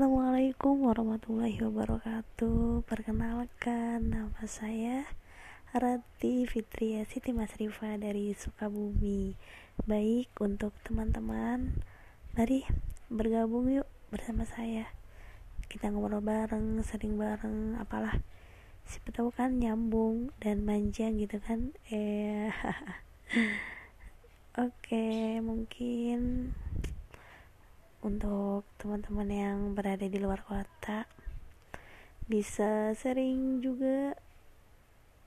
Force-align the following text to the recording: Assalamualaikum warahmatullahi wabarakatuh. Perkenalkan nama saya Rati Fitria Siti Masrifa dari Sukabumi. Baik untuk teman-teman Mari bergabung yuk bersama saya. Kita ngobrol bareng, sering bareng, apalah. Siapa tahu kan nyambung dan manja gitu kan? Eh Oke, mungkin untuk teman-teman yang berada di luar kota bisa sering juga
Assalamualaikum 0.00 0.88
warahmatullahi 0.88 1.60
wabarakatuh. 1.60 2.88
Perkenalkan 2.88 4.08
nama 4.08 4.42
saya 4.48 5.04
Rati 5.76 6.48
Fitria 6.48 7.04
Siti 7.04 7.36
Masrifa 7.36 8.00
dari 8.00 8.32
Sukabumi. 8.32 9.36
Baik 9.84 10.32
untuk 10.40 10.72
teman-teman 10.88 11.84
Mari 12.32 12.64
bergabung 13.12 13.68
yuk 13.68 13.84
bersama 14.08 14.48
saya. 14.48 14.88
Kita 15.68 15.92
ngobrol 15.92 16.24
bareng, 16.24 16.80
sering 16.80 17.20
bareng, 17.20 17.76
apalah. 17.76 18.24
Siapa 18.88 19.12
tahu 19.12 19.28
kan 19.28 19.60
nyambung 19.60 20.32
dan 20.40 20.64
manja 20.64 21.12
gitu 21.12 21.36
kan? 21.44 21.76
Eh 21.92 22.48
Oke, 24.64 25.44
mungkin 25.44 26.56
untuk 28.00 28.64
teman-teman 28.80 29.28
yang 29.28 29.58
berada 29.76 30.08
di 30.08 30.16
luar 30.16 30.40
kota 30.40 31.04
bisa 32.24 32.96
sering 32.96 33.60
juga 33.60 34.16